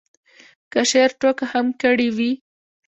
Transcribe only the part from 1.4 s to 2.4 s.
هم کړې وي.